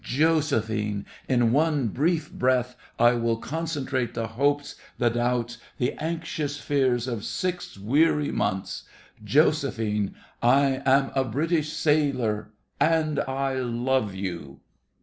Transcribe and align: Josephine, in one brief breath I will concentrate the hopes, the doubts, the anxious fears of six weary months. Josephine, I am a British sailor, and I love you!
Josephine, 0.03 1.05
in 1.29 1.51
one 1.51 1.89
brief 1.89 2.31
breath 2.33 2.75
I 2.97 3.13
will 3.13 3.37
concentrate 3.37 4.15
the 4.15 4.29
hopes, 4.29 4.75
the 4.97 5.09
doubts, 5.09 5.59
the 5.77 5.93
anxious 6.03 6.59
fears 6.59 7.07
of 7.07 7.23
six 7.23 7.77
weary 7.77 8.31
months. 8.31 8.85
Josephine, 9.23 10.15
I 10.41 10.81
am 10.87 11.11
a 11.13 11.23
British 11.23 11.71
sailor, 11.73 12.49
and 12.79 13.19
I 13.27 13.59
love 13.59 14.15
you! 14.15 14.61